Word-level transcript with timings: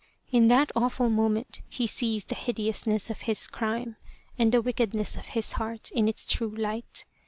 In 0.31 0.47
that 0.47 0.71
awful 0.75 1.11
moment 1.11 1.61
he 1.69 1.85
sees 1.85 2.25
the 2.25 2.33
hideousness 2.33 3.11
of 3.11 3.21
his 3.29 3.45
crime 3.45 3.97
and 4.35 4.51
the 4.51 4.59
wickedness 4.59 5.15
of 5.15 5.27
his 5.37 5.51
heart 5.53 5.91
in 5.91 6.07
its 6.07 6.25
true 6.25 6.55
light. 6.55 7.05